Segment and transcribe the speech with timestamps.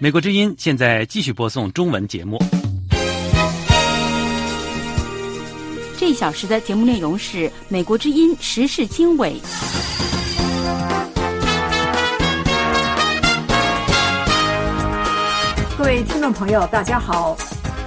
[0.00, 2.38] 美国之音现在继续播送中文节目。
[5.98, 9.34] 这一小时的节目内容是美国之音时事经纬。
[15.76, 17.36] 各位听众朋友，大家好，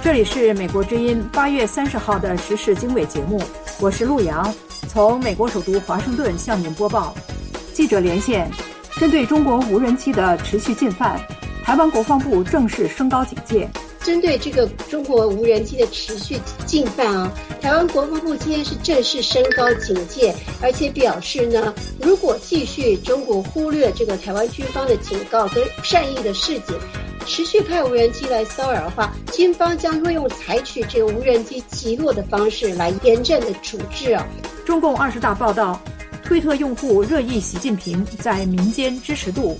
[0.02, 3.42] 这里是美国之音八月三十号的时事经纬节目，
[3.80, 4.54] 我是陆阳，
[4.86, 7.14] 从美国首都华盛顿向您播报。
[7.72, 8.50] 记者连线，
[8.98, 11.18] 针对中国无人机的持续进犯。
[11.64, 13.68] 台湾国防部正式升高警戒，
[14.02, 26.76] 针对这个中国无人机的持续进犯啊，台湾国防部今天是正式升高警戒，而且表示呢，如果继续中国忽略这个台湾军方的警告跟善意的示警，
[27.26, 34.26] 持续派无人机来骚扰的话，军方将会用采取这个无人机击落的方式来严正的处置啊。
[34.66, 35.80] 中共二十大报道，
[36.24, 39.56] 推特用户热议习近平在民间支持度。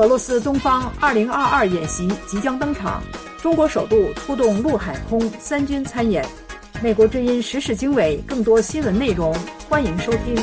[0.00, 3.02] 俄罗斯东方2022演习即将登场，
[3.36, 6.24] 中国首度出动陆海空三军参演。
[6.82, 9.36] 美国之音时事经纬，更多新闻内容，
[9.68, 10.34] 欢迎收听。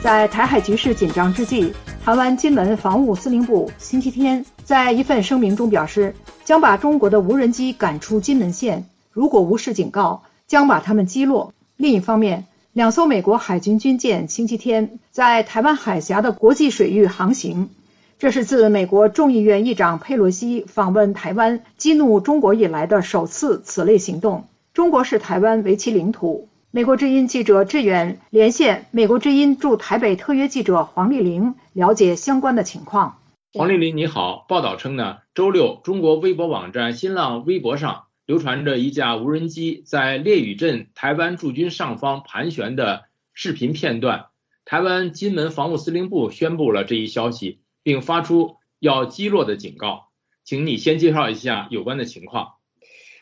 [0.00, 1.72] 在台海局势紧张之际，
[2.04, 6.14] 台湾金门防务司令部星期天在一份声明中表示，
[6.44, 8.88] 将把中国的无人机赶出金门县。
[9.10, 11.54] 如果无视警告，将把他们击落。
[11.76, 17.70] 另一方面，两艘美国海军军舰星期天在台湾海峡的国际水域航行，
[18.18, 24.48] 这是自美国众议院议长佩洛西访问台湾激怒中国以来的首次此类行动。
[24.74, 26.48] 中国视台湾为其领土。
[26.70, 33.18] 美国之音记者志远连线美国之音驻台北特约记者黄丽玲，了解相关的情况。
[33.54, 34.44] 黄丽玲，你好。
[34.48, 38.04] 报道称呢，周六中国微博网站新浪微博上。
[38.28, 44.26] 流传着一架无人机在烈屿镇台湾驻军上方盘旋的视频片段。
[44.66, 50.10] 台湾金门防务司令部宣布了这一消息，并发出要击落的警告。
[50.44, 52.57] 请你先介绍一下有关的情况。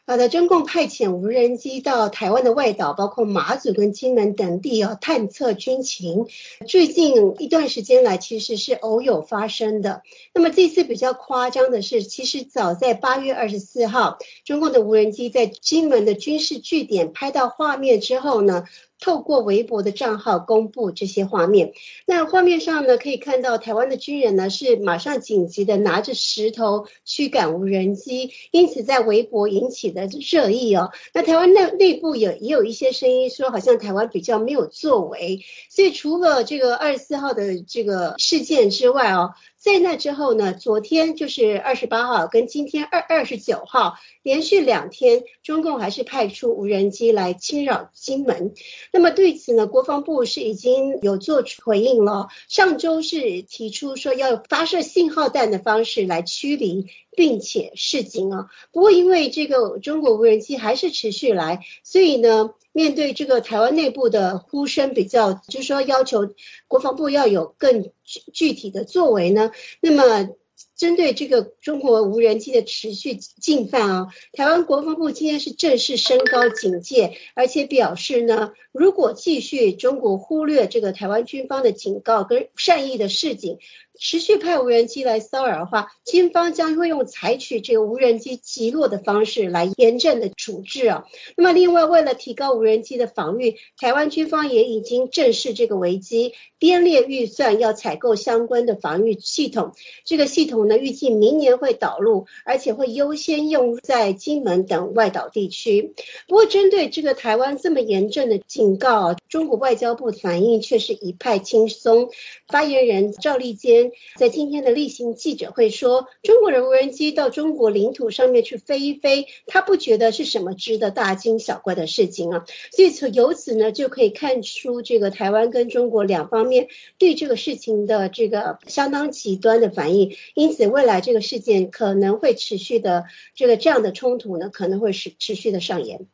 [0.09, 6.27] 好的，中共派遣无人机到台湾的外岛，包括马祖跟金门等地要，探测军情。
[6.69, 10.03] 最近一段时间来，其实是偶有发生的。
[10.33, 18.63] 那么这次比较夸张的是，其实早在八月二十四号，中共的无人机在金门的军事据点拍到画面之后呢？
[19.01, 21.73] 透过微博的账号公布这些画面。
[22.07, 30.91] 那画面上呢，可以看到台湾的军人呢是马上紧急的拿着石头驱赶无人机，因此在微博引起的热议哦。
[31.13, 35.41] 那台湾内内部也也有一些声音说，好像台湾比较没有作为。
[35.71, 39.35] 所以除了这个二十四号的这个事件之外哦。
[39.67, 40.55] 在那之后呢？
[40.55, 48.55] 昨天就是二十八号，跟今天二二十九号，连续两天，中共还是派出无人机来侵扰金门。
[48.93, 52.29] 那么对此呢，国防部是已经有做出回应了。
[52.49, 56.87] 上周是提出说要发射信号弹的方式来驱离。
[57.17, 66.33] 并且示警啊，不过因为这个中国无人机还是持续来，所以呢，面对这个台湾内部的呼声比较，就是说要求
[66.69, 69.51] 国防部要有更具具体的作为呢，
[69.81, 70.29] 那么。
[70.77, 83.59] 针对这个中国无人机的持续进犯啊，台湾国防部今天是正式升高警戒，而且表示呢，如果继续中国忽略这个台湾军方的警告跟善意的示警，
[83.99, 91.05] 持续派无人机来骚扰的话，军方将会用采取这个无人机击落的方式来严正的处置啊。
[91.39, 99.73] 那么另外，为了提高无人机的防御，台湾军方也已经正视这个危机，编列预算要采购相关的防御系统，
[100.05, 100.66] 这个系统。
[100.67, 105.95] 呢，预计明年会导入，而且会优先用在金门等外岛地区。
[106.29, 112.11] 不过，针对这个台湾这么严正的警告，中国外交部反应却是一派轻松。
[112.49, 130.17] 发言人赵立坚在今天的例行记者会说：“中国人无人机到中国领土上面去飞一飞，他不觉得是什么值得大惊小怪的事情啊。”所以从由此呢，就可以看出这个台湾跟中国两方面对这个事情的这个相当极端的反应。
[130.35, 133.05] 因此，未来这个事件可能会持续的，
[133.35, 136.07] 这个这样的冲突呢，可能会是持续的上演。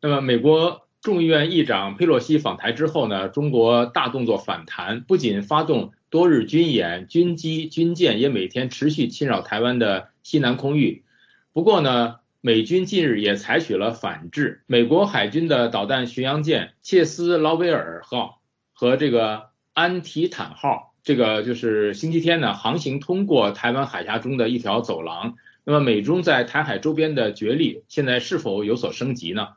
[0.00, 11.04] 那么，美国众议院议长佩洛西访台之后呢，中国大动作反弹，不仅发动多日军演，军机、军舰也每天持续侵扰台湾的西南空域。
[11.52, 18.40] 不过呢，美军近日也采取了反制，美国海军的导弹巡洋舰切斯劳维尔号
[18.72, 20.91] 和这个安提坦号。
[21.02, 25.34] 这个就是星期天呢，航行通过台湾海峡中的一条走廊。
[25.64, 29.48] 那么美中在台海周边的角力，现在是否有所升级呢？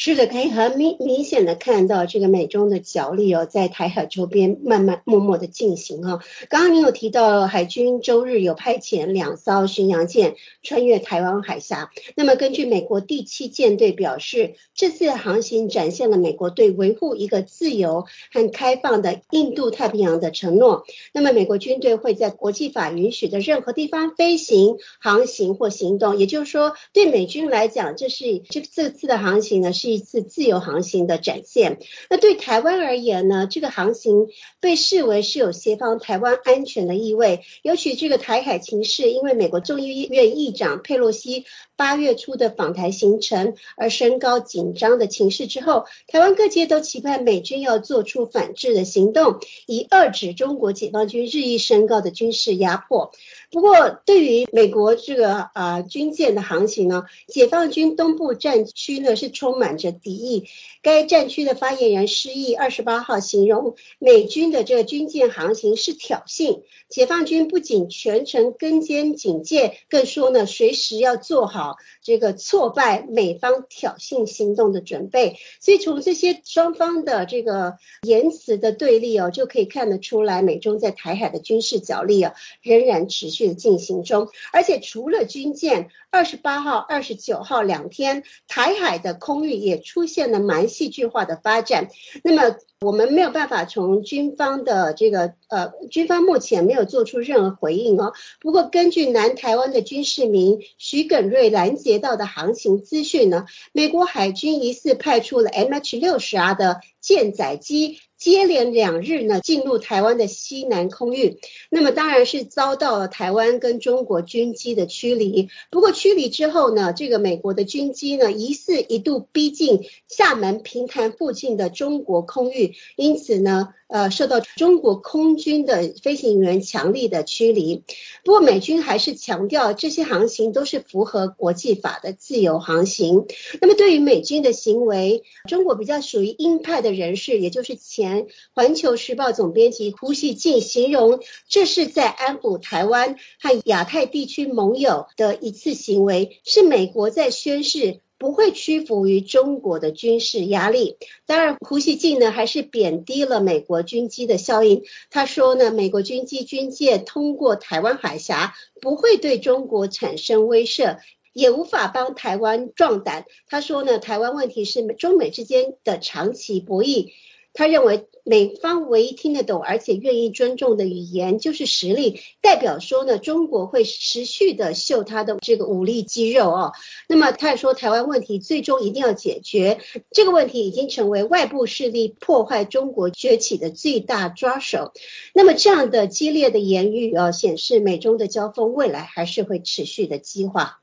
[0.00, 6.20] 是的，可以很明明显的看到这个美中的角力哦，在台海周边慢慢默默的进行哈。
[6.48, 20.84] 刚刚您有提到海军周日有派遣两艘巡洋舰穿越台湾海峡，那么根据美国第七舰队表示，这次航行展现了美国对维护一个自由和开放的印度太平洋的承诺。
[21.12, 29.87] 那么美国军队会在国际法允许的任何地方飞行、航行或行动，也就是说，对美军来讲，这是这这次的航行呢是。
[29.88, 31.78] 一次自由航行的展现。
[32.10, 33.46] 那对台湾而言呢？
[33.50, 34.28] 这个航行
[34.60, 37.42] 被视为是有协防台湾安全的意味。
[37.62, 41.46] 尤其这个台海情势，因为美国众议院议长佩洛西
[41.78, 53.12] 八月初的访台行程而升高紧张的情势之后，台湾各界都期盼美军要做出反制的行动，以遏制中国解放军日益升高的军事压迫。
[53.52, 60.48] 不过，对于美国这个啊军舰的航行呢，解放军东部战区呢是充满着敌意。
[60.82, 66.62] 该战区的发言人施毅二十八号形容美军的这个军舰航行是挑衅。
[66.88, 71.67] 解放军不仅全程跟监警戒，更说呢随时要做好
[72.02, 75.36] 这个挫败美方挑衅行动的准备。
[75.60, 83.58] 所以从这些双方的这个言辞的对立哦，就可以看得出来，美中在台海的军事角力啊仍然持续的。
[83.68, 91.88] 进行中，而且除了军舰，二十八号、二十九号两天，台海的空域也出现了蛮戏剧化的发展。
[92.24, 98.14] 那么我们没有办法从军方的这个呃，军方目前没有做出任何回应哦。
[98.40, 107.98] 不过根据南台湾的军事民徐耿瑞拦截到的航行资讯呢，美国海军疑似派出了 MH 六十 R 的舰载机。
[108.18, 111.38] 接连两日呢，进入台湾的西南空域，
[111.70, 115.48] 那么当然是遭到了台湾跟中国军机的驱离。
[115.70, 123.72] 不过驱离之后呢，这个美国的军机呢，疑似一度逼近厦门平潭附近的中国空域，因此呢。
[123.88, 127.84] 呃，受到中国空军的飞行员强力的驱离。
[128.22, 133.24] 不过美军还是强调，这些航行都是符合国际法的自由航行。
[133.62, 138.07] 那么对于美军的行为，中国比较属于鹰派的人士，也就是前
[138.52, 148.00] 环球时报总编辑胡锡进形容，这是在安抚台湾和亚太地区盟友的一次行为，是美国在宣示。
[148.20, 150.96] 不会屈服于中国的军事压力。
[151.24, 154.82] 当然，胡锡进呢还是贬低了美国军机的效应。
[155.08, 160.98] 他说呢，美国军机军舰通过台湾海峡不会对中国产生威慑，
[161.32, 163.24] 也无法帮台湾壮胆。
[163.46, 167.12] 他说呢，台湾问题是中美之间的长期博弈。
[167.58, 176.72] 他认为美方唯一听得懂而且愿意尊重的语言就是实力，代表说呢，中国会持续的秀他的这个武力肌肉哦。
[177.08, 179.80] 那么他也说，台湾问题最终一定要解决，
[180.12, 184.92] 这个问题已经成为外部势力破坏中国崛起的最大抓手。
[185.34, 190.78] 那么这样的激烈的言语啊，显示美中的交锋未来还是会持续的激化。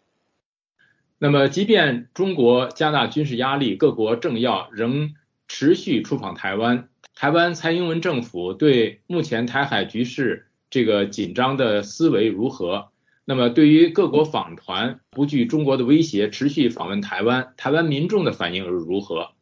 [1.20, 5.14] 那么，即便中国加大军事压力，各国政要仍。
[5.48, 12.90] 持续出访台湾，台湾蔡英文政府对目前台海局势这个紧张的思维如何？
[13.24, 19.35] 那么对于各国访团不惧中国的威胁，持续访问台湾，台湾民众的反应如何？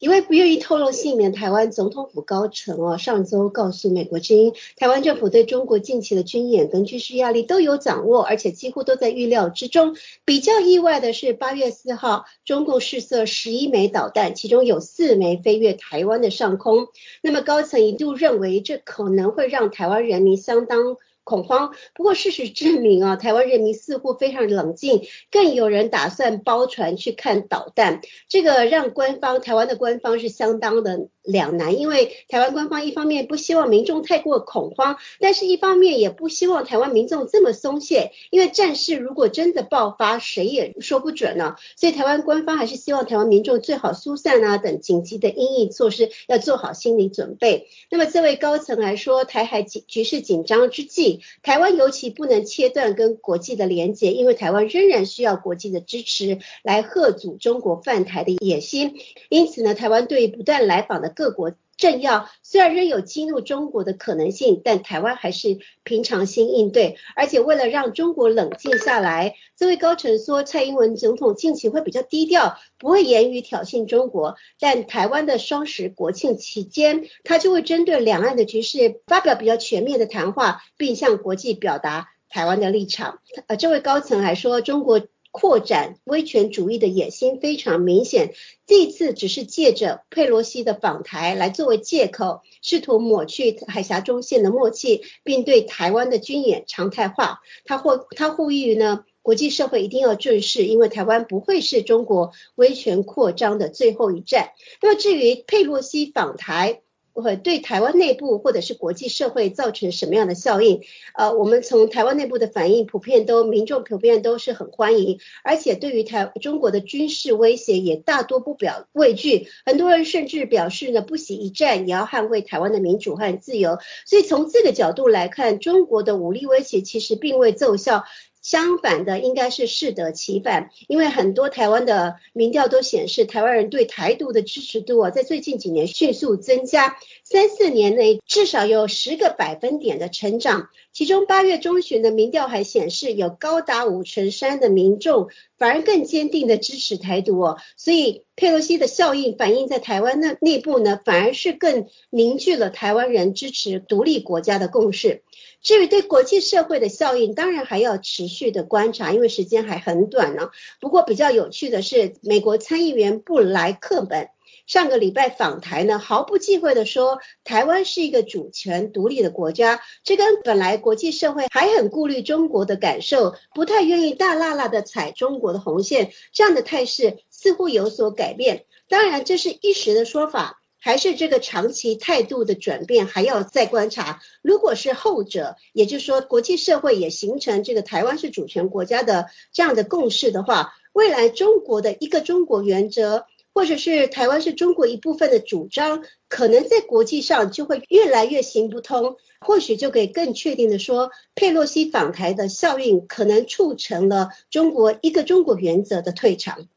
[0.00, 9.94] 一位不愿意透露姓名的台湾总统府高层哦，上周告诉美国之音，台湾政府对中国近期的军演跟军事压力都有掌握，而且几乎都在预料之中。
[10.24, 16.88] 比较意外的是，八月四号，中共试射十一枚导弹，其中有四枚飞越台湾的上空。
[17.22, 20.96] 那么高层一度认为，这可能会让台湾人民相当。
[21.30, 21.72] 恐慌。
[21.94, 28.00] 不过事实证明啊，台湾人民似乎非常冷静，更有人打算包船去看导弹。
[28.28, 41.56] 这个让官方台湾的官方是相当的两难，因为台湾官方一方面不希望民众太过恐慌，但是一方面也不希望台湾民众这么松懈，因为战事如果真的爆发，谁也说不准呢。
[41.76, 47.68] 所以台湾官方还是希望台湾民众最好疏散啊等紧急的应应措施要做好心理准备。
[47.90, 51.20] 那么这位高层来说，台海局局势紧张之际。
[51.42, 58.94] 台湾尤其不能切断跟国际的连接，因为台湾仍然需要国际的支持来贺阻中国犯台的野心。
[59.28, 66.96] 因此呢，台湾对于不断来访的各国政要，虽然仍有激怒中国的可能性，但台湾还是平常心应对。
[67.16, 74.36] 而且为了让中国冷静下来，这位高层说，蔡英文总统近期会比较低调，不会言语挑衅中国。
[74.58, 83.20] 但台湾的双十国庆期间，他就会针对两岸的局势发表比较全面的谈话，并向国际表达台湾的立场。
[83.46, 85.00] 呃，这位高层还说，中国。
[85.32, 88.34] 扩展威权主义的野心非常明显。
[88.66, 97.40] 这次只是借着佩洛西的访台来作为借口，试图抹去海峡中线的默契，并对台湾的军演常态化。
[97.64, 104.50] 他或他呼吁呢，国际社会一定要正视，因为台湾不会是中国威权扩张的最后一站。
[104.82, 110.82] 那么至于佩洛西访台，会对台湾内部或者是国际社会造成什么样的效应？
[111.14, 123.78] 呃，我们从台湾内部的反应，普遍都民众普遍都是很欢迎，而且对于台中国的军事威胁也大多不表畏惧，很多人甚至表示呢，不惜一战也要捍卫台湾的民主和自由。
[124.06, 128.04] 所以从这个角度来看，中国的武力威胁其实并未奏效。
[128.42, 140.68] 相反的，应该是适得其反，因为很多台湾的民调都显示，台湾人对台独的支持度啊，在最近几年迅速增加，三四年内至少有十个百分点的成长。
[140.92, 147.58] 其中八月中旬的民调还显示，有高达五成三的民众反而更坚定的支持台独哦。
[147.76, 155.22] 所以佩洛西的效应反映在台湾的内部呢，反而是更凝聚了台湾人支持独立国家的共识。
[155.62, 160.50] 至于对国际社会的效应，当然还要持续的观察，因为时间还很短呢。
[160.80, 164.30] 不过比较有趣的是，美国参议员布莱克本
[164.70, 169.80] 上个礼拜访台呢，毫不忌讳的说，台湾是一个主权独立的国家。
[170.04, 178.64] 这跟本来国际社会还很顾虑中国的感受，不太愿意大辣辣的踩中国的红线，这样的态势似乎有所改变。
[178.88, 180.58] 当然，这是一时的说法。
[180.82, 184.22] 还是这个长期态度的转变还要再观察。
[184.40, 199.16] 如果是后者，也就是说国际社会也形成这个台湾是主权国家的这样的共识的话，未来中国的一个中国原则，或者是台湾是中国一部分的主张，可能在国际上就会越来越行不通。
[199.40, 206.68] 或许就可以更确定的说，佩洛西访台的效应可能促成了中国一个中国原则的退场。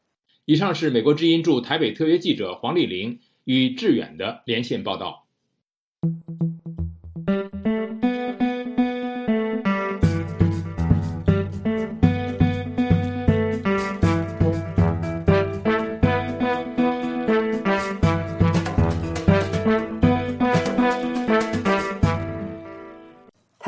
[0.44, 3.20] 以上是美国之音驻台北特约记者黄丽玲。
[3.46, 5.26] 与致远的连线报道。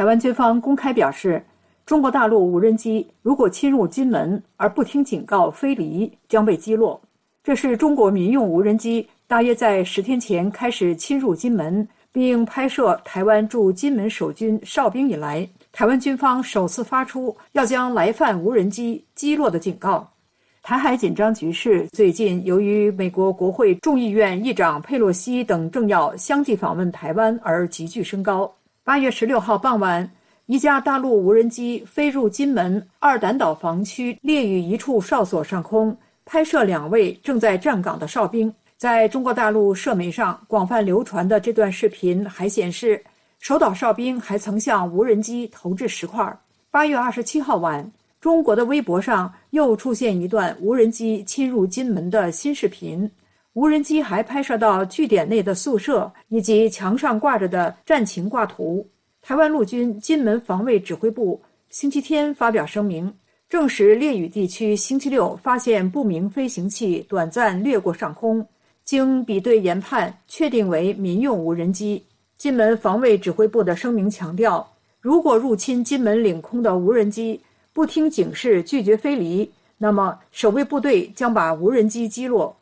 [0.06, 1.44] 台湾军方公开表示，
[1.84, 7.00] 中国大陆无人机如果侵入金门而不听警告飞离，将被击落。
[7.42, 9.04] 这是中国民用无人机。
[9.26, 20.08] 大约在十天前开始侵入金门，并拍摄台湾驻金门守军哨兵以来，台湾军方首次发出要将来犯无人机击落的警告。
[20.62, 28.55] 台海紧张局势最近由于美国国会众议院议长佩洛西等政要相继访问台湾而急剧升高。
[28.86, 30.08] 八月十六号傍晚，
[30.46, 38.54] 一架大陆无人机飞入金门二胆岛防区列屿一处哨所上空，拍摄两位正在站岗的哨兵。
[38.76, 43.02] 在中国大陆社媒上广泛流传的这段视频还显示，
[43.40, 46.24] 守岛哨兵还曾向无人机投掷石块。
[46.70, 47.90] 八月二十七号晚，
[48.20, 53.10] 中国的微博上又出现一段无人机侵入金门的新视频，
[53.56, 58.86] 无人机还拍摄到据点内的宿舍以及墙上挂着的战情挂图。
[59.22, 63.10] 台湾陆军金门防卫指挥部星期天发表声明，
[63.48, 68.46] 证实烈屿地区星期六发现不明飞行器短暂掠过上空。
[68.84, 72.04] 经比对研判，确定为民用无人机。
[72.36, 74.70] 金门防卫指挥部的声明强调，
[75.00, 77.40] 如果入侵金门领空的无人机
[77.72, 82.54] 不听警示、拒绝飞离，那么守卫部队将把无人机击落。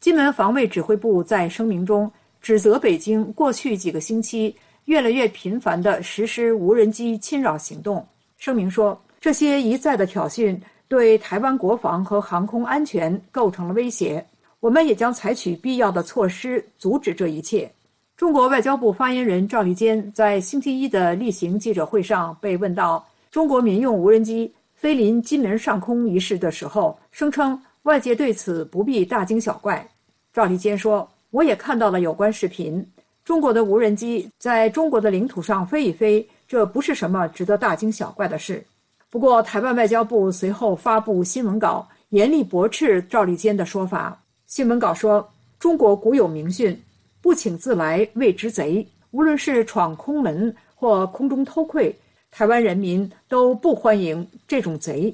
[0.00, 8.04] 金门防卫指挥部在声明中指责北京过去几个星期越来越频繁地实施无人机侵扰行动。
[8.38, 14.24] 声明说，这些一再的挑衅对台湾国防和航空安全构成了威胁。
[14.60, 17.70] 我们也将采取必要的措施阻止这一切。
[18.16, 29.86] 中国外交部发言人赵立坚在星期一的例行记者会上被问到中国民用无人机飞临金门上空一事的时候，声称外界对此不必大惊小怪。
[30.32, 32.86] 赵立坚说：“我也看到了有关视频，
[33.24, 38.64] 中国的无人机在中国的领土上飞一飞，这不是什么值得大惊小怪的事。”
[39.08, 44.16] 不过，台湾外交部随后发布新闻稿，严厉驳斥赵立坚的说法。
[44.46, 46.80] 新闻稿说：“中国古有名训，
[47.20, 48.86] 不请自来谓之贼。
[49.10, 51.92] 无论是闯空门或空中偷窥，
[52.30, 55.12] 台湾人民都不欢迎这种贼。”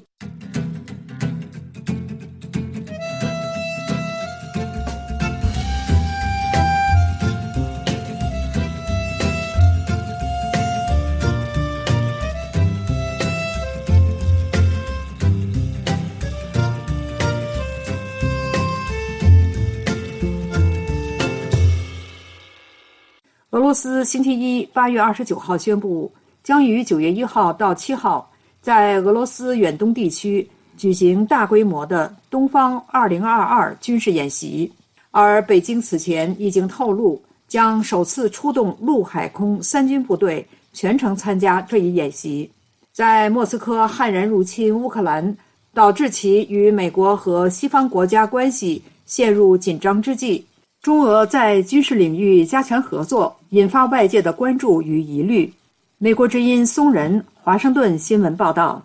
[23.67, 26.09] 罗斯星期一八月二十九号宣布，
[26.41, 28.31] 将于九月一号到七号
[28.61, 34.71] 在俄罗斯远东地区举行大规模的“东方二零二二”军事演习，
[35.11, 42.49] 而北京此前已经透露，将首次出动陆海空三军部队全程参加这一演习。
[42.93, 45.35] 在莫斯科悍然入侵乌克兰，
[45.73, 50.45] 导致其与美国和西方国家关系陷入紧张之际。
[50.87, 55.51] 中俄在军事领域加强合作，引发外界的关注与疑虑。
[55.97, 58.81] 美国之音松仁华盛顿新闻报道：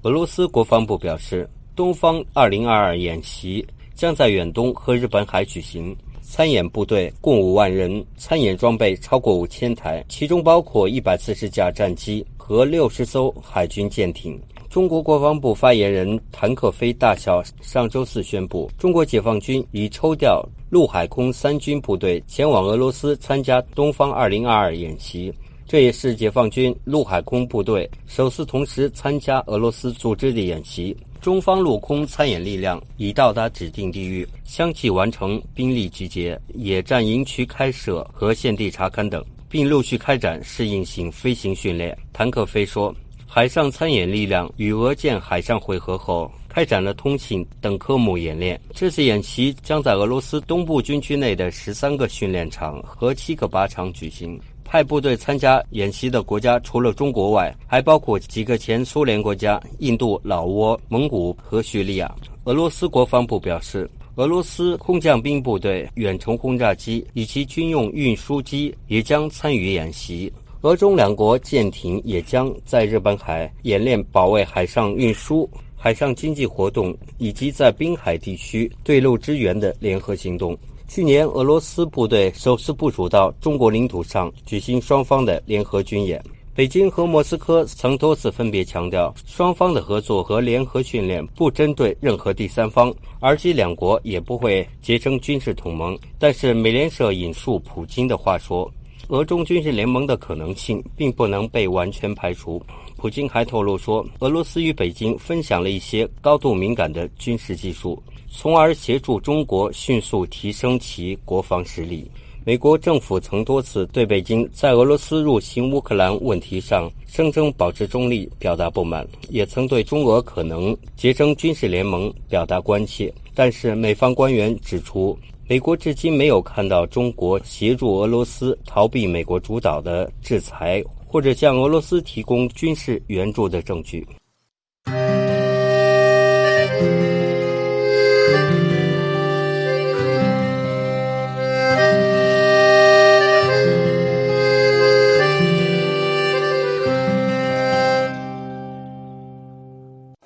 [0.00, 14.40] 俄罗斯国防部表示，东方2022演习将在远东和日本海举行，参演部队共五万人，参演装备超过五千台，其中包括一百四十架战机和六十艘海军舰艇。
[14.70, 20.42] 中国国防部发言人谭克飞大校上周四宣布，中国解放军已抽调。
[20.72, 25.30] 陆海空三军部队前往俄罗斯参加东方2022演习，
[25.66, 30.96] 这也是解放军陆海空部队首次同时参加俄罗斯组织的演习。
[31.20, 41.94] 中方陆空参演力量已到达指定地域，相继完成兵力集结、野战营区开设和现地查勘等，并陆续开展适应性飞行训练。
[42.14, 42.94] 谭克飞说，
[43.26, 46.32] 海上参演力量与俄舰海上会合后。
[46.52, 48.60] 开展了通信等科目演练。
[48.74, 54.38] 这次演习将在俄罗斯东部军区内的十三个训练场和七个靶场举行。
[54.62, 62.14] 派部队参加演习的国家除了中国外，还包括几个前苏联国家：印度、老挝、蒙古和叙利亚。
[62.44, 70.30] 俄罗斯国防部表示，俄罗斯空降兵部队、远程轰炸机以及军用运输机也将参与演习。
[70.60, 75.48] 俄中两国舰艇也将在日本海演练保卫海上运输。
[75.84, 80.56] 海上经济活动以及在滨海地区对陆支援的联合行动。
[80.86, 86.22] 去年，俄罗斯部队首次部署到中国领土上举行双方的联合军演。
[86.54, 95.98] 北京和莫斯科曾多次分别强调，双方的合作和联合训练不针对任何第三方，而且两国也不会结成军事同盟。
[96.16, 98.72] 但是，美联社引述普京的话说，
[99.08, 102.62] 俄中军事联盟的可能性并不能被完全排除。
[103.02, 112.08] 普京还透露说，俄罗斯与北京分享了一些高度敏感的军事技术，从而协助中国迅速提升其国防实力。
[112.44, 123.12] 美国政府曾多次对北京在俄罗斯入侵乌克兰问题上声称保持中立表达不满，也曾对中俄可能结成军事联盟表达关切。
[123.34, 130.80] 但是，美方官员指出，美国至今没有看到中国协助俄罗斯逃避美国主导的制裁。
[131.12, 134.08] 或者向俄罗斯提供军事援助的证据。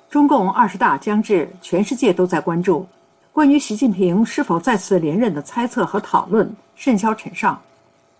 [0.09, 2.87] 中共二十大将至，全世界都在关注
[3.33, 7.61] 关于习近平是否再次连任的猜测和讨论甚嚣尘上。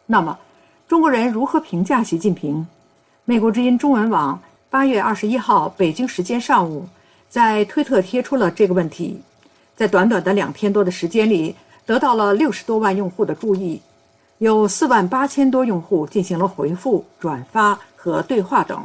[0.05, 0.37] 那么？
[0.87, 2.65] 中国人如何评价习近平？
[3.25, 6.87] 美国之音中文网八月二十一号北京时间上午
[7.27, 9.19] 在推特贴出了这个问题，
[9.75, 11.53] 在短短的两天多的时间里，
[11.85, 13.81] 得到了六十多万用户的注意，
[14.37, 18.81] 有四万八千多用户进行了回复、转发和对话等。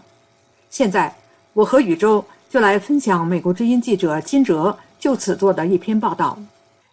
[0.71, 1.15] 现在，
[1.53, 6.37] 我和宇宙就来分享美国之音记者金哲就此做的一篇报道。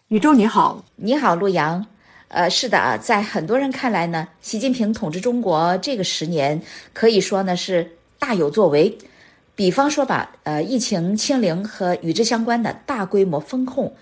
[0.06, 1.84] 宇宙你好，你好，陆阳。
[2.32, 6.62] 呃，是的啊，在很多人看来呢，习近平统治中国这个十年
[6.92, 8.96] 可以说呢是大有作为。
[9.56, 13.92] 比方说吧，呃，疫情清零和与之相关的大规模风控，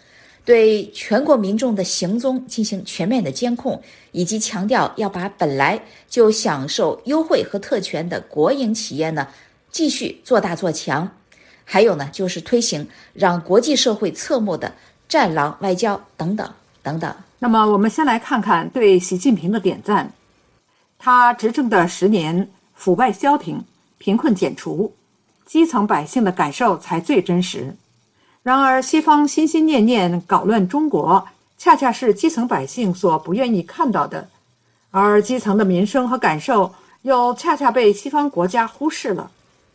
[0.44, 3.80] 对全国民众的行踪进行全面的监控，
[4.12, 9.26] 以及强调要把本来就享受优惠和特权的国营企业呢
[9.70, 11.10] 继续做大做强。
[11.64, 14.70] 还有呢，就是推行让国际社会侧目的
[15.08, 17.10] “战狼外交”等等等等。
[17.40, 20.12] 那么，我们先来看看对习近平的点赞。
[20.98, 23.62] 他执政的十年，腐败消停，
[23.98, 24.92] 贫困减除，
[25.46, 27.76] 基层百姓的感受才最真实。
[28.42, 34.28] 然而，西方心心念念搞乱中国，恰恰是基层百姓所不愿意看到的，
[34.90, 39.30] 而基层的民生和感受又恰恰被西方国家忽视了。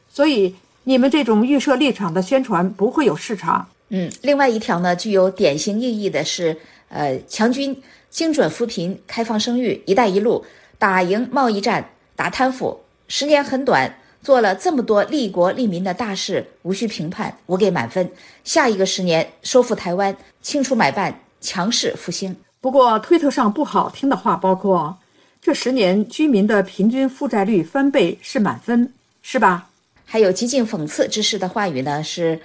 [0.09, 3.65] 所以，你们这种预设立场的宣传不会有市场。
[3.87, 6.59] 嗯，另外一条呢，具有典型意义的是。
[6.93, 7.75] 呃，强军
[8.11, 10.45] 精准扶贫、开放生育、“一带一路”，
[10.77, 18.07] 打赢贸易战、打贪腐，十年很短，做了这么多利国利民的大事，无需评判，我给满分。
[18.43, 22.35] 下一个十年，收复台湾，清除买办，强势复兴。
[22.61, 24.95] 不过，推特上不好听的话包括：
[25.41, 29.67] 这十年居民的平均负债率翻倍是满分，是吧？
[30.05, 32.39] 还有极尽讽刺之势的话语呢，是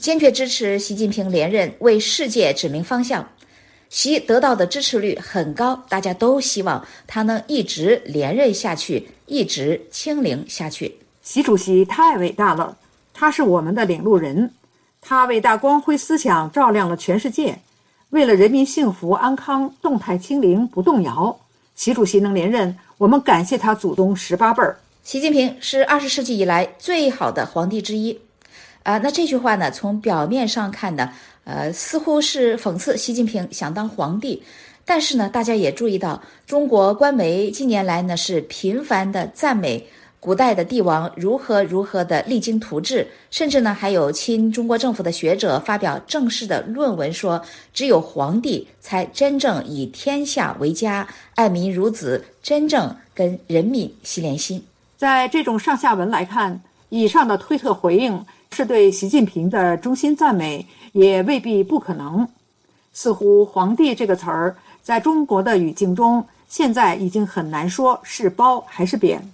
[0.00, 3.28] 坚决支持习近平连任，为世界指明方向。
[3.92, 10.96] 习得到的支持率很高，大家都希望他能一直连任下去，一直清零下去。
[11.20, 12.74] 习主席太伟大了，
[13.12, 14.50] 他是我们的领路人，
[15.02, 17.58] 他伟大光辉思想照亮了全世界。
[18.08, 21.38] 为了人民幸福安康，动态清零不动摇。
[21.74, 24.78] 习主席能连任，我们感谢他祖宗十八辈儿。
[25.02, 28.18] 习近平是二十世纪以来最好的皇帝之一。
[28.84, 31.12] 啊，那这句话呢，从表面上看呢。
[31.44, 34.42] 呃，似乎是讽刺习近平想当皇帝，
[34.84, 39.84] 但是呢，大家也注意到，中国官媒近年来呢是频繁的赞美
[40.20, 47.42] 古代的帝王如何如何的励精图治，甚至呢还有亲中国政府的学者发表正式的论文说，
[47.74, 54.62] 只有皇帝才真正以天下为家，爱民如子，真正跟人民心连心。
[54.96, 60.64] 在这种上下文来看，以上的推特回应是对习近平的衷心赞美。
[60.92, 62.28] 也未必不可能。
[62.94, 69.32] 似乎“皇帝”这个词儿在中国的语境中，现在已经很难说是褒还是贬。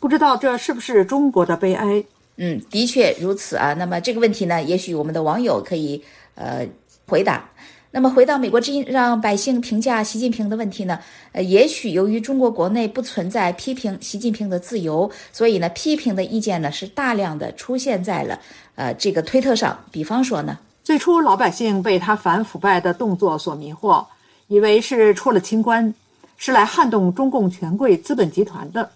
[0.00, 2.02] 不知道这是不是中国的悲哀？
[2.36, 3.74] 嗯，的确如此啊。
[3.74, 6.02] 那么这个问题呢，也许我们的网友可以
[6.36, 6.66] 呃
[7.06, 7.44] 回答。
[7.90, 10.98] 那么回到美国之音让百姓评价习近平的问题呢？
[11.32, 18.40] 呃，也许由于中国国内不存在批评习近平的自由，所以呢，批评的意见呢是大量的出现在了
[18.74, 19.84] 呃这个推特上。
[19.90, 20.58] 比方说呢。
[20.86, 24.06] 最初，老百姓被他反腐败的动作所迷惑，
[24.46, 25.92] 以为是出了清官，
[26.36, 28.88] 是来撼动中共权贵资本集团的。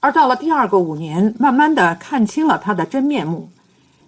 [0.00, 3.48] 而到了第二个五年，慢慢的看清了他的真面目。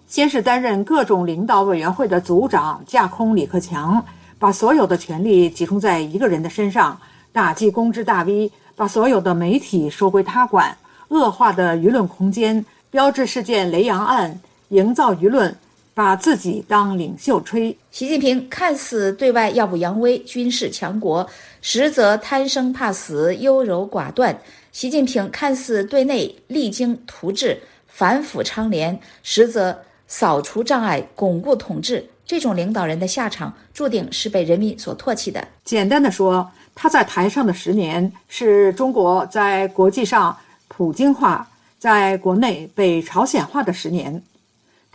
[0.09, 4.03] 先是担任各种领导委员会的组长，架空李克强，
[4.37, 6.99] 把所有的权力集中在一个人的身上，
[7.31, 15.55] 打击公知大 V，把所有的媒体收归他管，恶化的舆论空间，标志事件雷洋案，营造舆论。
[15.95, 21.25] 把自己当领袖吹，习近平看似对外耀武扬威、军事强国，
[21.61, 24.37] 实则贪生怕死、优柔寡断。
[24.73, 32.05] 习近平看似对内励精图治、反腐倡廉，实则扫除障碍、巩固统治。
[32.25, 35.47] 这种领导人的下场，注定是被人民所唾弃的。
[35.63, 40.35] 简单的说，他在台上的十年，是中国在国际上
[40.67, 41.47] 普京化，
[41.79, 44.21] 在国内被朝鲜化的十年。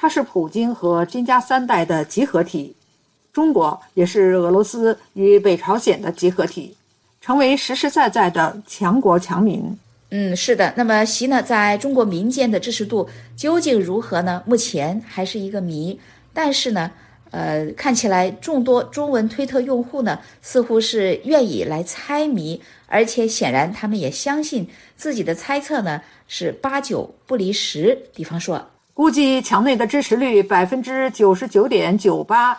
[0.00, 2.74] 它是普京和金家三代的集合体，
[3.34, 6.74] 中国也是俄罗斯与北朝鲜的集合体，
[7.20, 9.62] 成为实实在在的强国强民。
[10.08, 10.72] 嗯，是的。
[10.74, 14.42] 那么习呢，在中国民间的支持度究竟如何呢？
[14.46, 16.00] 目前还是一个谜。
[16.32, 16.90] 但是呢，
[17.30, 28.06] 呃，看起来众多中文推特用户呢，似乎是愿意来猜谜，而且显然他们也相信自己的猜测呢是八九不离十。
[28.14, 28.66] 比方说。
[29.00, 32.54] 估计墙内的支持率百分之九十九点九八，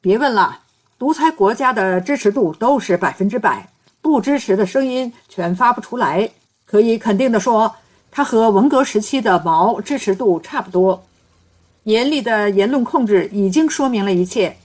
[0.00, 0.58] 别问了，
[0.98, 3.68] 独裁国家的支持度都是百分之百，
[4.00, 6.30] 不支持的声音全发不出来。
[6.64, 7.76] 可以肯定的说，
[8.10, 11.04] 它和文革时期的毛支持度差不多。
[11.82, 14.56] 严厉的言论控制已经说明了一切。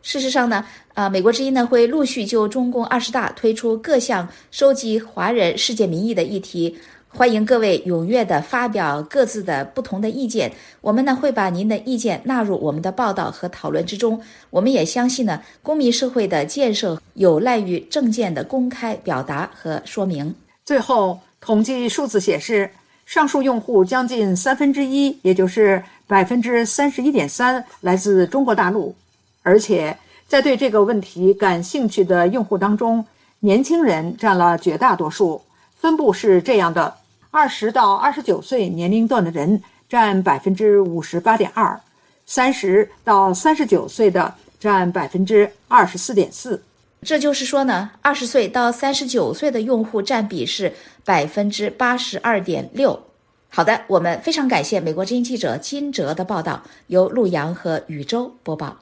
[0.00, 6.78] 事实上呢，啊，美国之音呢会陆续就中共二十大推出各项收集华人世界民意的议题。
[7.12, 14.18] 欢迎各位踊跃的发表各自的不同的意见，我们呢会把您的意见纳入我们的报道和讨论之中。
[14.48, 20.32] 我们也相信呢，公民社会的建设有赖于政见的公开表达和说明。
[20.64, 22.70] 最后，统计数字显示，
[23.04, 28.94] 上述用户将近三分之一，也就是百分之三十一点三，来自中国大陆。
[29.42, 29.94] 而且，
[30.28, 33.04] 在对这个问题感兴趣的用户当中，
[33.40, 35.42] 年轻人占了绝大多数。
[35.74, 36.99] 分布是这样的。
[37.32, 41.80] 二十到二十九岁年龄段的人占百分之五十八点二，
[42.26, 46.60] 三十到三十九岁的占百分之二十四点四。
[47.02, 50.72] 这就是说呢，二十岁到三十九岁的用户占比是
[51.04, 53.00] 百分之八十二点六。
[53.48, 58.76] 好的，我们非常感谢美国之音记者金哲的报道，由陆阳和宇宙播报。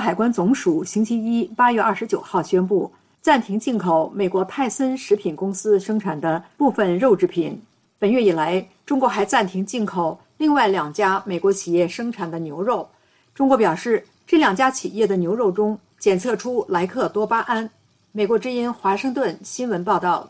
[0.00, 7.60] 海关总署星期一八月二十九号宣布暂停进口美国泰森食品公司生产的部分肉制品。
[7.98, 12.88] 本月以来，中国还暂停进口另外两家美国企业生产的牛肉。
[13.34, 17.68] 中国表示，这两家企业的牛肉中检测出莱克多巴胺。
[18.12, 20.28] 美国之音华盛顿新闻报道：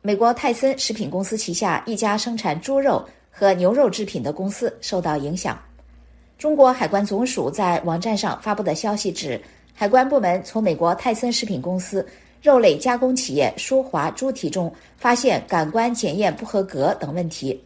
[0.00, 5.58] 美国泰森食品公司旗下一家生产猪肉和牛肉制品的公司受到影响。
[6.38, 9.40] 中国海关总署在网站上发布的消息指，
[9.74, 12.06] 海关部门从美国泰森食品公司
[12.40, 17.60] 肉类加工企业舒华猪蹄中发现感官检验不合格等问题。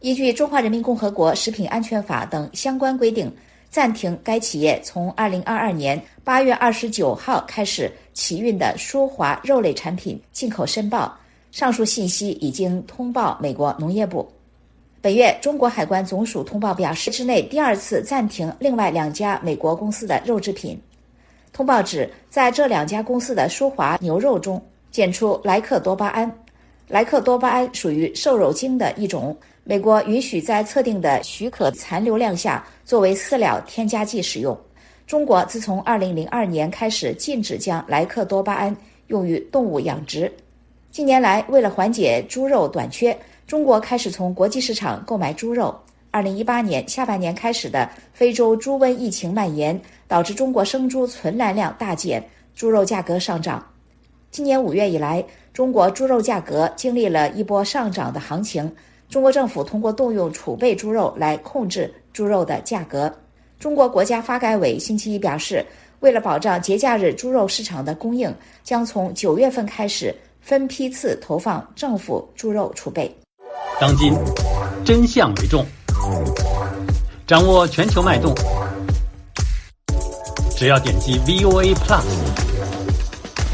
[0.00, 3.34] 依据《中华人民共和国食品安全法》等相关规定，
[3.70, 11.16] 暂停该企业从二零二二年八月二十九号开始起运的舒华肉类产品进口申报。
[11.50, 14.30] 上述信息已经通报美国农业部。
[15.02, 20.80] 本月，中国海关总署通报表示，之内第二次暂停另外两家美国公司的肉制品。
[21.52, 26.32] 通报指，在这两家公司的舒华牛肉中检出莱克多巴胺。
[26.86, 29.36] 莱克多巴胺属于瘦肉精的一种。
[29.64, 34.56] 美国允许在测定的许可残留量下作为饲料添加剂使用。
[35.04, 38.76] 中国自从2002年开始禁止将莱克多巴胺
[39.08, 40.32] 用于动物养殖。
[40.92, 45.74] 近年来，为了缓解猪肉短缺，中国开始从国际市场购买猪肉。
[46.12, 52.22] 2018年下半年开始的非洲猪瘟疫情蔓延，导致中国生猪存栏量大减，
[52.54, 53.66] 猪肉价格上涨。
[54.30, 55.24] 今年五月以来，
[55.54, 58.70] 中国猪肉价格经历了一波上涨的行情。
[59.08, 63.10] 中国政府通过动用储备猪肉来控制猪肉的价格。
[63.58, 65.64] 中国国家发改委星期一表示，
[66.00, 68.30] 为了保障节假日猪肉市场的供应，
[68.62, 73.10] 将从九月份开始分批次投放政府猪肉储备。
[73.80, 74.12] 当今
[74.84, 75.64] 真相为重，
[77.28, 78.34] 掌握全球脉动，
[80.56, 82.02] 只要点击 VOA Plus，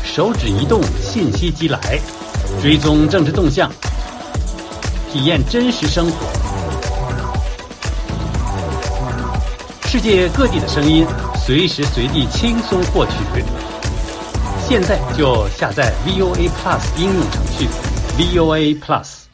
[0.03, 1.79] 手指移动，信息即来，
[2.63, 3.71] 追踪政治动向。
[5.13, 6.17] 体验真实生活，
[9.87, 11.07] 世界各地的声音，
[11.47, 13.13] 随时随地轻松获取。
[14.69, 17.67] 现在就下载 VOA Plus 应用程序。
[18.19, 19.25] VOA Plus。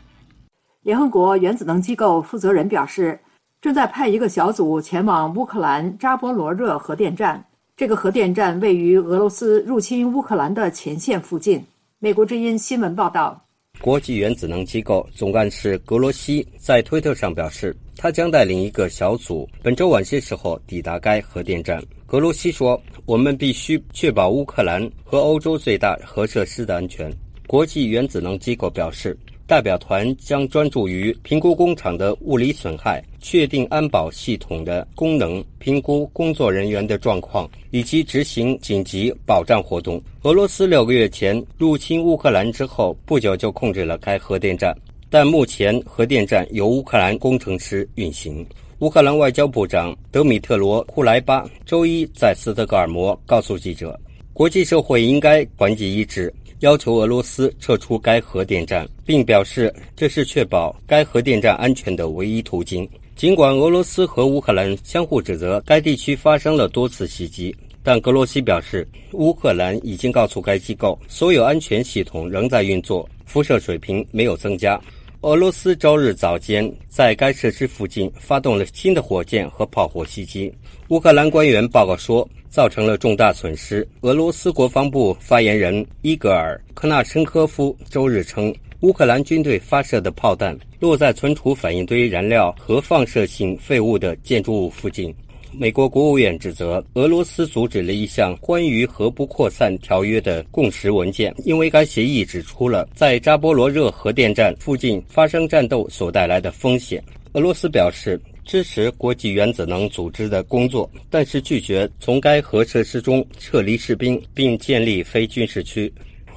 [0.83, 3.18] 联合国原子能机构负责人表示，
[3.61, 7.44] 正在派一个小组前往乌克兰扎波罗热核电站。
[7.77, 11.66] 这个核电站位于俄罗斯入侵乌克兰的前线附近。
[11.99, 13.43] 美国之音新闻报道。
[13.80, 21.82] 国际原子能机构总干事格罗西在推特上表示，他将带领一个小组本周晚些时候抵达该核电站。
[22.06, 27.12] 格罗西说：“我们必须确保乌克兰和欧洲最大核设施的安全。”
[27.46, 29.16] 国际原子能机构表示。
[29.46, 40.02] 代表团将专注于评估工厂的物理损害、确定安保系统的功能、评估工作人员的状况以及执行紧急保障活动。
[40.22, 44.74] 俄罗斯六个月前入侵乌克兰之后，不久就控制了该核电站，
[45.11, 48.44] 但目前核电站由乌克兰工程师运行。
[48.78, 53.98] 乌克兰外交部长德米特罗·库莱巴周一在斯德哥尔摩告诉记者
[54.33, 56.33] ：“国际社会应该团结一致。”
[56.64, 62.88] 要求俄罗斯撤出该核电站，并表示这是确保该核电站安全的唯一途径。
[63.14, 74.81] 尽管俄罗斯和乌克兰相互指责该地区发生了多次袭击，但格罗西表示，乌克兰已经告诉该机构，所有安全系统仍在运作，辐射水平没有增加。
[75.20, 80.50] 俄罗斯周日早间在该设施附近发动了新的火箭和炮火袭击。
[80.88, 82.27] 乌克兰官员报告说。
[82.55, 83.85] 造成了重大损失。
[84.03, 95.12] 俄罗斯国防部发言人伊格尔·科纳申科夫周日称，乌克兰军队发射的炮弹落在存储反应堆燃料和放射性废物的建筑物附近。
[95.51, 107.03] 美国国务院指责俄罗斯阻止了一项关于核不扩散条约的共识文件，因为该协议指出了在扎波罗热核电站附近发生战斗所带来的风险。
[107.33, 108.21] 俄罗斯表示。
[108.44, 115.92] 支持国际原子能组织的工作，但是拒绝从该核设施中撤离士兵并建立非军事区。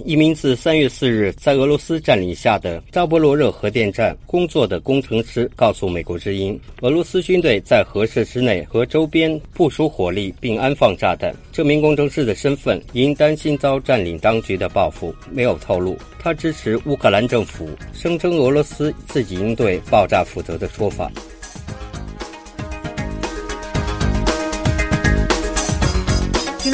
[0.05, 11.35] 一名自三月四日在俄罗斯占领下的扎波罗热核电站工作的工程师告诉美国之音，俄罗斯军队在核设施内和周边部署火力并安放炸弹。
[11.51, 15.97] 这名工程师的身份因担心遭占领当局的报复，没有透露。
[16.19, 21.11] 他支持乌克兰政府声称俄罗斯自己应对爆炸负责的说法。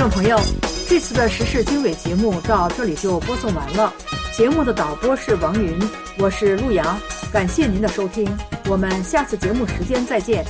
[0.03, 0.37] 众朋友，
[0.89, 3.93] 这次的时事经纬节目到这里就播送完了。
[4.33, 5.79] 节目的导播是王云，
[6.19, 6.99] 我是陆阳，
[7.31, 8.27] 感谢您的收听，
[8.65, 10.43] 我们下次节目时间再见。